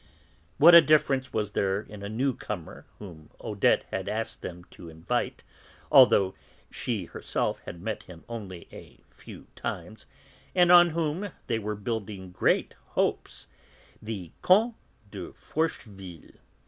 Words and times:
What 0.57 0.73
a 0.73 0.81
difference 0.81 1.31
was 1.31 1.51
there 1.51 1.81
in 1.81 2.01
a 2.01 2.09
'newcomer' 2.09 2.87
whom 2.97 3.29
Odette 3.39 3.83
had 3.91 4.09
asked 4.09 4.41
them 4.41 4.63
to 4.71 4.89
invite, 4.89 5.43
although 5.91 6.33
she 6.71 7.05
herself 7.05 7.59
had 7.67 7.79
met 7.83 8.01
him 8.01 8.23
only 8.27 8.67
a 8.71 8.99
few 9.11 9.45
times, 9.55 10.07
and 10.55 10.71
on 10.71 10.89
whom 10.89 11.29
they 11.45 11.59
were 11.59 11.75
building 11.75 12.31
great 12.31 12.73
hopes 12.97 13.47
the 14.01 14.31
Comte 14.41 14.73
de 15.11 15.33
Forcheville! 15.33 16.31